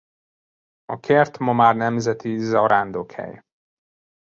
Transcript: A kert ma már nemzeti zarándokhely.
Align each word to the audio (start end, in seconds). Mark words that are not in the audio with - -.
A 0.85 0.99
kert 0.99 1.37
ma 1.37 1.53
már 1.53 1.75
nemzeti 1.75 2.37
zarándokhely. 2.37 3.43